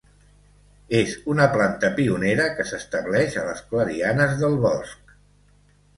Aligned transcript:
És 0.99 1.11
una 1.33 1.45
planta 1.57 1.91
pionera 2.01 2.49
que 2.55 2.67
s'estableix 2.71 3.39
a 3.43 3.47
les 3.51 3.63
clarianes 3.69 4.37
del 4.45 4.59
bosc. 4.69 5.17